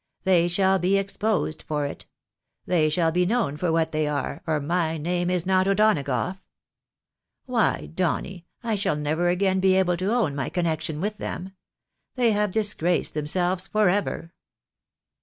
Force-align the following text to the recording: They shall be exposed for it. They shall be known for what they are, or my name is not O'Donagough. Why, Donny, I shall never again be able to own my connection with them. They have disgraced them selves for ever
They 0.23 0.47
shall 0.47 0.79
be 0.79 0.97
exposed 0.97 1.61
for 1.61 1.85
it. 1.85 2.07
They 2.65 2.89
shall 2.89 3.11
be 3.11 3.23
known 3.23 3.55
for 3.55 3.71
what 3.71 3.91
they 3.91 4.07
are, 4.07 4.41
or 4.47 4.59
my 4.59 4.97
name 4.97 5.29
is 5.29 5.45
not 5.45 5.67
O'Donagough. 5.67 6.39
Why, 7.45 7.85
Donny, 7.93 8.47
I 8.63 8.73
shall 8.73 8.95
never 8.95 9.29
again 9.29 9.59
be 9.59 9.75
able 9.75 9.97
to 9.97 10.11
own 10.11 10.33
my 10.35 10.49
connection 10.49 11.01
with 11.01 11.17
them. 11.19 11.51
They 12.15 12.31
have 12.31 12.49
disgraced 12.51 13.13
them 13.13 13.27
selves 13.27 13.67
for 13.67 13.89
ever 13.89 14.33